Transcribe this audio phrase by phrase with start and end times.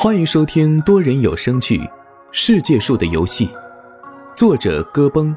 [0.00, 1.80] 欢迎收听多人有声剧
[2.30, 3.48] 《世界树的游戏》，
[4.32, 5.34] 作者戈崩，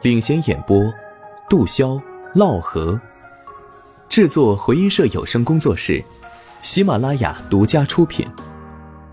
[0.00, 0.90] 领衔演播
[1.46, 2.00] 杜潇、
[2.34, 2.98] 烙河，
[4.08, 6.02] 制作回音社有声工作室，
[6.62, 8.26] 喜马拉雅独家出品。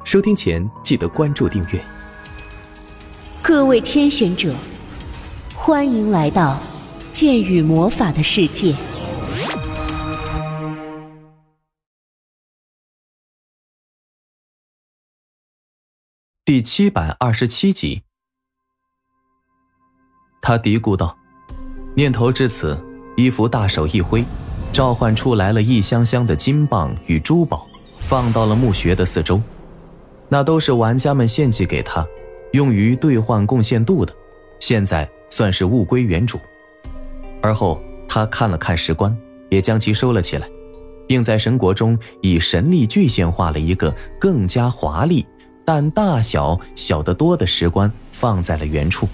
[0.05, 1.83] 收听前记得关注订阅。
[3.41, 4.55] 各位天选者，
[5.53, 6.57] 欢迎来到
[7.11, 8.73] 剑与魔法的世界。
[16.49, 18.01] 第七百二十七集，
[20.41, 21.15] 他嘀咕道
[21.95, 22.75] ：“念头至此，
[23.15, 24.25] 伊芙大手一挥，
[24.71, 27.67] 召唤出来了一箱箱的金棒与珠宝，
[27.99, 29.39] 放到了墓穴的四周。
[30.27, 32.03] 那都是玩家们献祭给他，
[32.53, 34.11] 用于兑换贡献度的，
[34.59, 36.39] 现在算是物归原主。
[37.43, 39.15] 而后，他看了看石棺，
[39.51, 40.49] 也将其收了起来，
[41.07, 45.23] 并在神国中以神力具现化了一个更加华丽。”
[45.71, 49.07] 但大小小得多的石棺放在了原处，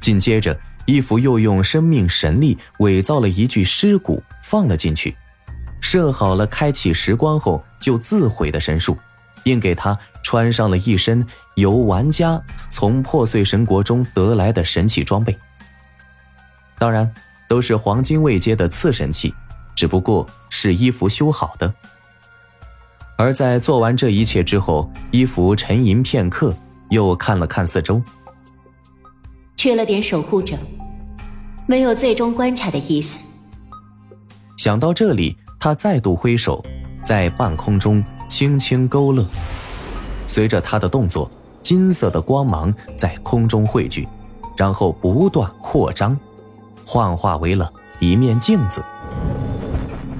[0.00, 5.16] 紧接着，伊芙又用生命神力伪造了一具尸骨放了进去，
[5.80, 8.98] 设好了开启石棺后就自毁的神术，
[9.44, 15.38] 并给他穿上了一身由玩家从破碎神国中得来的神器装备。
[16.76, 17.08] 当然，
[17.48, 19.32] 都是黄金位阶的次神器，
[19.76, 21.72] 只不过是伊芙修好的。
[23.16, 26.54] 而在做完这一切之后，伊芙沉吟片刻，
[26.90, 28.02] 又看了看四周，
[29.56, 30.56] 缺了点守护者，
[31.66, 33.18] 没有最终关卡的意思。
[34.56, 36.64] 想到这里，他再度挥手，
[37.04, 39.24] 在半空中轻轻勾勒，
[40.26, 41.30] 随着他的动作，
[41.62, 44.08] 金色的光芒在空中汇聚，
[44.56, 46.18] 然后不断扩张，
[46.84, 48.82] 幻化为了一面镜子。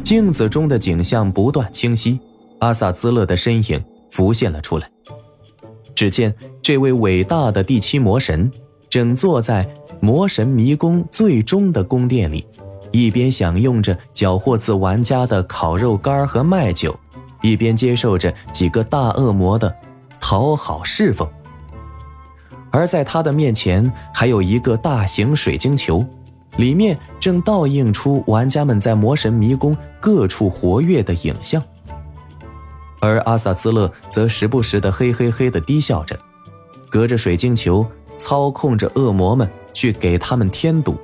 [0.05, 2.21] 镜子中的景象不断清晰。
[2.63, 3.83] 阿萨兹勒的身影
[4.13, 4.89] 浮现了出来。
[5.97, 6.33] 只见
[6.63, 8.51] 这位伟大的第七魔神
[8.89, 9.69] 正坐在
[10.01, 12.47] 魔神迷宫最终的宫殿里，
[12.93, 16.97] 一边享用着缴获自玩家的烤肉干和麦酒，
[17.43, 19.75] 一边接受着几个大恶魔的
[20.21, 21.29] 讨好侍奉。
[22.71, 26.05] 而在他的面前，还有一个大型水晶球，
[26.59, 31.61] 里面正倒映出玩家们在魔神迷宫各处活跃的影像。
[33.03, 36.17] 而阿萨兹勒则时不时的嘿嘿嘿的低笑着，
[36.89, 37.85] 隔着水晶球
[38.17, 40.97] 操控着恶魔们去给他们添堵，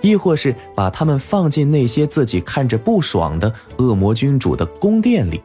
[0.00, 5.42] 亦或是把他们放进那些自己看着不爽的恶魔君主的宫殿里，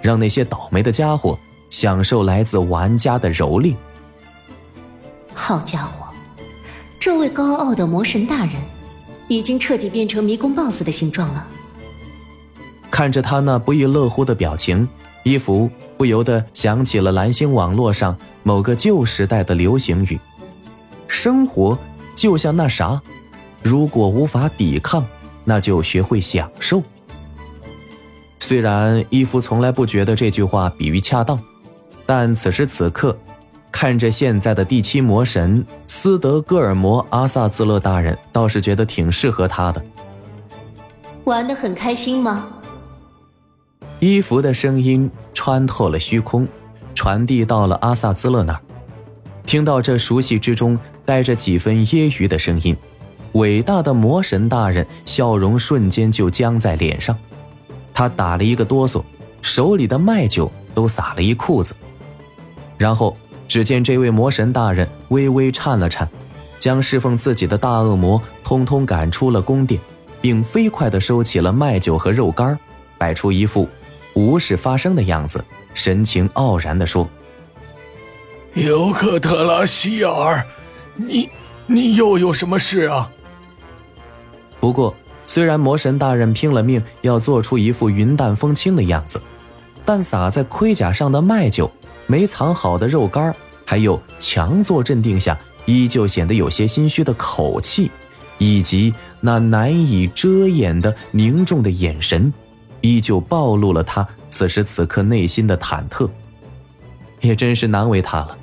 [0.00, 1.36] 让那些倒霉的家伙
[1.68, 3.74] 享受来自玩家的蹂躏。
[5.34, 6.06] 好家伙，
[7.00, 8.54] 这位高傲的魔神大人，
[9.26, 11.44] 已经彻底变成迷宫 BOSS 的形状了。
[12.88, 14.88] 看着他那不亦乐乎的表情。
[15.22, 20.18] 伊芙不由得想起了蓝星网络上某个旧时代的流行语
[21.06, 21.78] ：“生活
[22.14, 23.00] 就像那啥，
[23.62, 25.04] 如果无法抵抗，
[25.44, 26.82] 那就学会享受。”
[28.40, 31.38] 虽然伊芙从来不觉得这句话比喻恰当，
[32.06, 33.16] 但此时此刻，
[33.70, 39.84] 看着现在的第七魔神斯德哥尔摩阿萨兹勒大人，倒是觉得挺适合他的。
[41.24, 42.48] 玩得很开心吗？
[44.00, 46.48] 伊芙的声音穿透了虚空，
[46.94, 48.60] 传递到了阿萨兹勒那儿。
[49.44, 52.74] 听到这熟悉之中带着几分揶揄的声音，
[53.32, 57.14] 伟大的魔神大人笑容瞬间就僵在脸上。
[57.92, 59.02] 他打了一个哆嗦，
[59.42, 61.76] 手里的麦酒都洒了一裤子。
[62.78, 63.14] 然后，
[63.46, 66.08] 只见这位魔神大人微微颤了颤，
[66.58, 69.78] 将侍奉自己的大恶魔通通赶出了宫殿，
[70.22, 72.58] 并飞快地收起了麦酒和肉干，
[72.96, 73.68] 摆出一副。
[74.14, 75.44] 无事发生的样子，
[75.74, 77.08] 神情傲然地说
[78.54, 80.44] ：“尤克特拉希尔，
[80.96, 81.30] 你
[81.66, 83.10] 你又有什么事啊？”
[84.60, 84.94] 不过，
[85.26, 89.20] 虽然魔神大人拼了命要做出一副云淡风轻的样子，
[89.84, 91.70] 但洒在盔甲上的麦酒、
[92.06, 93.34] 没藏好的肉干，
[93.64, 97.90] 还有强作镇定下依旧显得有些心虚的口气，
[98.38, 102.32] 以及那难以遮掩的凝重的眼神。
[102.80, 106.08] 依旧暴露了他此时此刻内心的忐忑，
[107.20, 108.36] 也真是难为他了。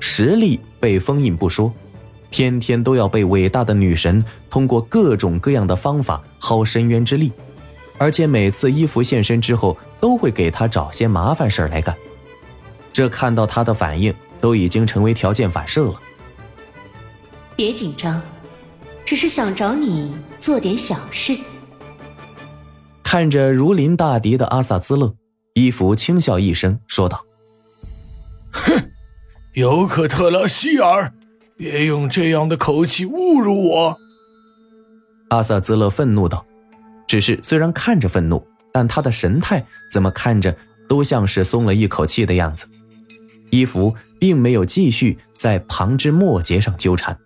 [0.00, 1.72] 实力被封印不说，
[2.30, 7.32] 天天都要被伟大的女神通过各种各样的方法薅深渊之力，
[7.98, 11.96] 而且每次衣服现身之后，都会给他找些麻烦事儿来干。
[12.92, 16.00] 这看到他的反应，都已经成为条件反射了。
[17.54, 18.20] 别紧张，
[19.04, 21.36] 只是想找你做点小事。
[23.12, 25.14] 看着如临大敌的阿萨兹勒，
[25.52, 27.22] 伊芙轻笑一声说道
[28.50, 28.90] ：“哼，
[29.52, 31.12] 尤克特拉希尔，
[31.54, 33.98] 别用这样的口气侮辱我！
[35.28, 36.46] 阿萨兹勒愤怒道。
[37.06, 38.42] 只是虽然看着愤怒，
[38.72, 40.56] 但他的神态怎么看着
[40.88, 42.66] 都像是松了一口气的样子。
[43.50, 47.18] 伊芙并没有继续在旁枝末节上纠缠，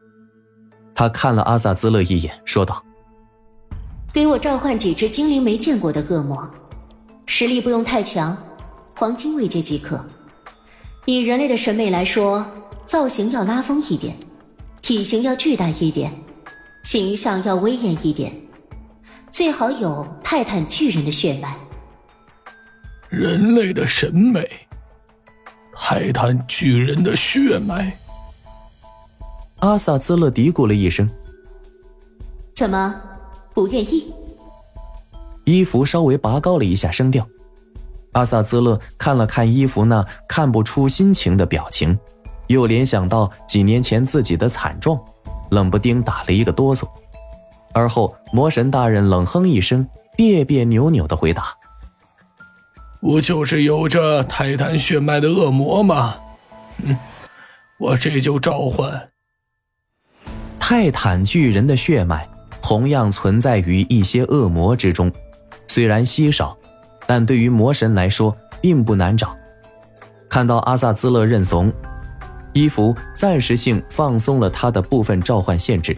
[0.97, 2.85] 他看了阿萨兹勒一眼，说道
[4.17, 6.51] ：“给我召唤几只精灵没见过的恶魔，
[7.27, 8.35] 实力不用太强，
[8.95, 10.03] 黄金位阶即可。
[11.05, 12.43] 以人类的审美来说，
[12.87, 14.17] 造型要拉风一点，
[14.81, 16.11] 体型要巨大一点，
[16.83, 18.35] 形象要威严一点。”
[19.31, 21.55] 最好有泰坦巨人的血脉。
[23.11, 24.49] 人类的审美，
[25.75, 27.95] 泰坦巨人的血脉。
[29.59, 31.07] 阿萨兹勒嘀咕了一声
[32.57, 32.95] ：“怎么
[33.57, 34.15] 不愿意？”
[35.45, 37.27] 伊芙稍微拔高了一下声调。
[38.13, 41.99] 阿萨兹勒看了看伊芙那看不出心情的表情，
[42.47, 44.99] 又联想到几年前自己的惨状，
[45.51, 46.89] 冷不丁打了一个哆嗦。
[47.73, 49.87] 而后，魔神大人冷哼一声，
[50.17, 51.55] 别别扭扭的回答
[53.01, 56.17] ：“不就是有着泰坦血脉的恶魔吗？
[56.83, 56.97] 嗯，
[57.79, 59.11] 我这就召唤。
[60.59, 62.27] 泰坦巨人的血脉
[62.69, 65.09] 同样存在于一些恶魔之中，
[65.69, 66.59] 虽然稀少，
[67.07, 69.37] 但对于魔神来说并不难找。
[70.29, 71.73] 看到阿萨兹勒认怂，
[72.53, 75.97] 伊芙暂时性放松了他的部分召唤限制。”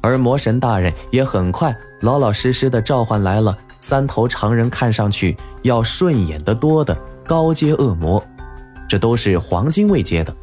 [0.00, 6.96] 而魔神大人也很快老老实实的召唤来了三头常人看上去要顺眼得多的
[7.26, 8.24] 高阶恶魔，
[8.88, 10.34] 这都是黄金位阶的，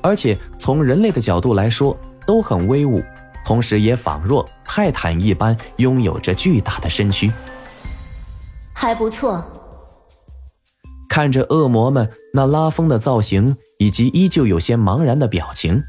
[0.00, 1.94] 而且从人类的角度来说
[2.26, 3.02] 都很威武，
[3.44, 7.30] 同时也仿若泰坦一般拥有着巨大的身躯，
[8.72, 9.44] 还不错。
[11.08, 15.80] 看着恶魔们那拉风的造型以及依旧有些茫然的表情，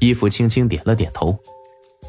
[0.00, 1.38] 伊芙轻轻点了点头。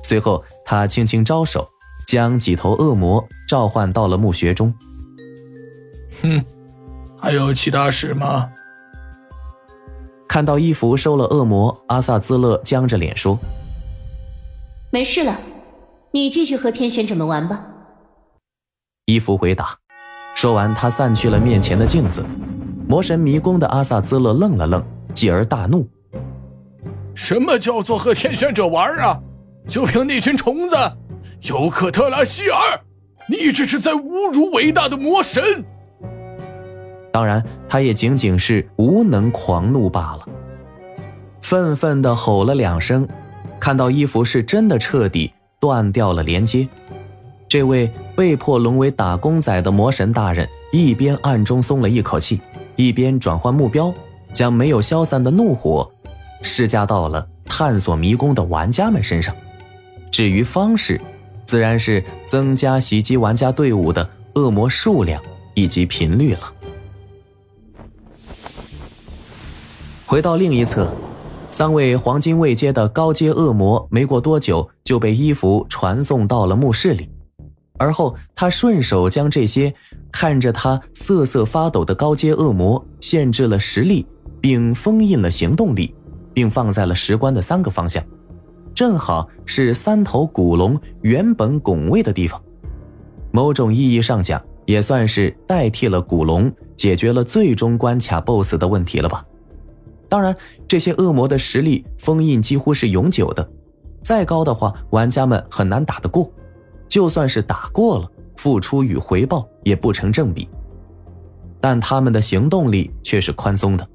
[0.01, 1.69] 随后，他轻轻招手，
[2.07, 4.73] 将几头恶魔召唤到了墓穴中。
[6.21, 6.43] 哼，
[7.19, 8.49] 还有其他事吗？
[10.27, 13.37] 看到伊芙收了恶魔，阿萨兹勒僵着脸说
[14.93, 15.39] ：“没事了，
[16.11, 17.65] 你继续和天选者们玩吧。”
[19.07, 19.75] 伊芙回答。
[20.35, 22.23] 说完，他散去了面前的镜子。
[22.87, 25.87] 魔神迷宫的阿萨兹勒愣了愣，继而大怒
[27.15, 29.19] ：“什么叫做和天选者玩啊？”
[29.67, 30.75] 就凭那群虫子，
[31.41, 32.79] 尤克特拉希尔，
[33.27, 35.41] 你这是在侮辱伟大的魔神！
[37.11, 40.27] 当然，他也仅仅是无能狂怒罢了，
[41.41, 43.07] 愤愤地吼了两声。
[43.63, 46.67] 看到伊芙是真的彻底断掉了连接，
[47.47, 52.41] 这位被迫沦为打工仔的魔神大人一边暗中松了一口气，
[52.75, 53.93] 一边转换目标，
[54.33, 55.89] 将没有消散的怒火
[56.41, 59.33] 施加到了探索迷宫的玩家们身上。
[60.11, 60.99] 至于方式，
[61.45, 65.23] 自然是增加袭击玩家队伍的恶魔数量
[65.53, 66.53] 以及频率了。
[70.05, 70.93] 回到另一侧，
[71.53, 77.07] 三位黄金位阶的高阶恶魔没过多久就被伊芙传送到了墓室里，
[77.77, 79.71] 而后他顺手将这些
[80.11, 84.03] 看着他瑟瑟发抖的高阶恶魔限制了实力，
[84.41, 85.93] 并封印了行动力，
[86.33, 88.03] 并放在了石棺的三个方向。
[88.73, 92.41] 正好是三头古龙原本拱卫的地方，
[93.31, 99.23] 某种意义上讲，也算是代替了古龙，解决了最终关卡 BOSS 的问题了吧。
[100.13, 103.49] 当然，这些恶魔的实力封印几乎是永久的，
[104.03, 106.31] 再高的话，玩家们很难打得过。
[106.87, 110.47] 就算是打过了，付出与回报也不成正比。
[111.59, 113.87] 但他们的行动力却是宽松的，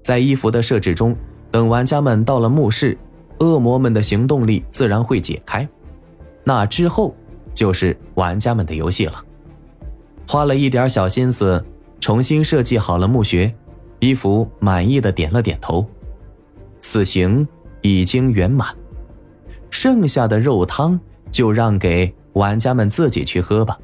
[0.00, 1.16] 在衣服的设置中，
[1.50, 2.96] 等玩家们到了墓室。
[3.40, 5.68] 恶魔们的行动力自然会解开，
[6.44, 7.12] 那之后
[7.52, 9.24] 就是玩家们的游戏了。
[10.28, 11.64] 花了一点小心思，
[11.98, 13.52] 重新设计好了墓穴，
[14.00, 15.86] 伊芙满意的点了点头。
[16.80, 17.46] 此行
[17.82, 18.74] 已经圆满，
[19.70, 20.98] 剩下的肉汤
[21.30, 23.78] 就让给玩家们自己去喝吧，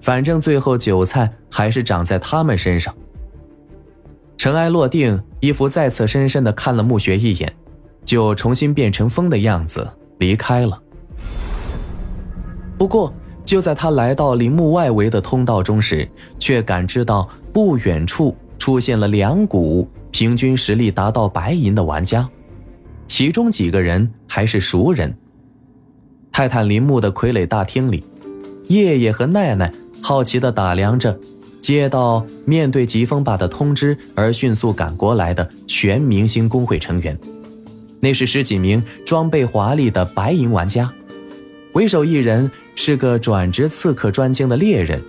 [0.00, 2.94] 反正最后韭菜还是长在他们身上。
[4.36, 7.52] 尘埃落定，伊芙再次深深的看了墓穴一眼。
[8.04, 9.84] 就重新变成风的样子
[10.18, 10.80] 离开了。
[12.78, 13.12] 不过，
[13.44, 16.08] 就在他来到陵墓外围的通道中时，
[16.38, 18.36] 却感知到不远处
[18.66, 22.28] 出现了两股平均实力达到白银的玩家，
[23.06, 25.16] 其中几个人还是熟人。
[26.32, 28.02] 泰坦陵墓的傀儡大厅里，
[28.66, 31.16] 叶叶和奈奈好奇地打量着
[31.60, 37.16] 接到面对疾风霸的通知而迅速赶过来的全明星公会成员，
[38.00, 40.92] 那是十几名装备华丽的白银玩家，
[41.74, 45.00] 为首一人是个转职刺客专精的猎人，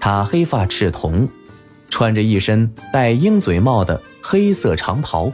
[0.00, 1.28] 他黑发赤瞳，
[1.88, 5.32] 穿着一身带鹰嘴帽的黑色长袍，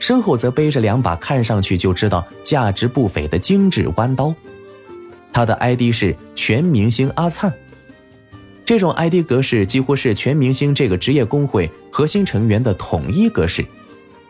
[0.00, 4.34] 身后则背着两把看上去就知道价值不菲的精致弯刀，
[5.32, 7.52] 他的 ID 是全明星阿灿。
[8.64, 13.64] 这种 ID 格式几乎是全明星这个职业工会核心成员的统一格式，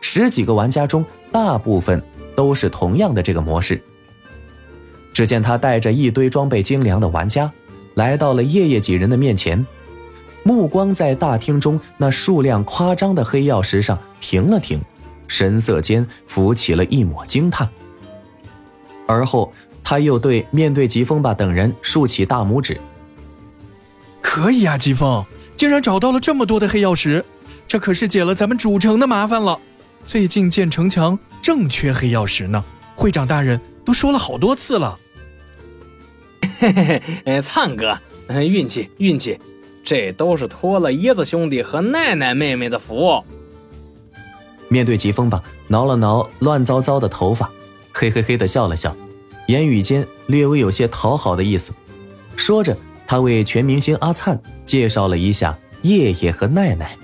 [0.01, 2.03] 十几个玩家中，大部分
[2.35, 3.81] 都是同样的这个模式。
[5.13, 7.53] 只见他带着一堆装备精良的玩家，
[7.95, 9.65] 来到了夜夜几人的面前，
[10.45, 14.81] 目光在大厅中那数量夸张的黑曜石上停了停，
[15.27, 17.69] 神色间浮起了一抹惊叹。
[19.07, 22.81] 而后，他又对面对疾风吧等人竖起大拇指。
[24.21, 25.25] 可以啊，疾风
[25.57, 27.25] 竟然找到了这么多的黑曜石，
[27.67, 29.59] 这可是解了咱们主城的麻烦了。
[30.05, 32.63] 最近建城墙正缺黑曜石呢，
[32.95, 34.99] 会长大人都说了好多次了。
[36.59, 37.99] 嘿嘿嘿，灿哥，
[38.29, 39.39] 运气运气，
[39.85, 43.23] 这都是托了椰子兄弟和奈奈妹妹的福。
[44.69, 47.51] 面对疾风吧，挠了挠乱糟糟的头发，
[47.93, 48.97] 嘿嘿嘿的笑了笑，
[49.47, 51.73] 言语间略微有些讨好的意思，
[52.35, 52.77] 说着。
[53.07, 56.97] 他为全明星阿灿介绍了一下叶叶和奈奈。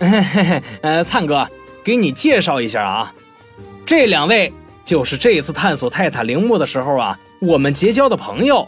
[0.00, 1.46] 嘿嘿嘿，呃，灿哥，
[1.84, 3.12] 给你介绍一下啊，
[3.84, 4.50] 这两位
[4.86, 8.66] 就是这一次探索泰坦陵墓的时候啊，我们结交的朋友。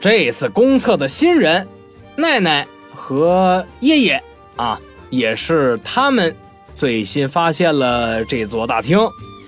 [0.00, 1.68] 这次公测的新人，
[2.16, 4.22] 奈奈和爷爷
[4.56, 4.78] 啊，
[5.10, 6.34] 也是他们
[6.74, 8.98] 最新发现了这座大厅，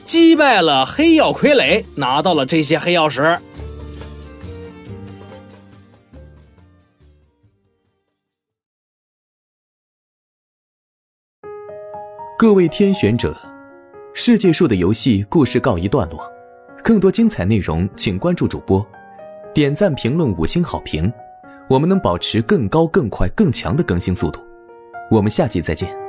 [0.07, 3.39] 击败了黑曜傀儡，拿到了这些黑曜石。
[12.39, 13.37] 各位天选者，
[14.13, 16.31] 世界树的游戏故事告一段落，
[16.83, 18.87] 更多精彩内容请关注主播，
[19.55, 21.11] 点赞、评论、五星好评，
[21.69, 24.41] 我们能保持更高、更快、更强的更新速度。
[25.11, 26.04] 我们下期再见。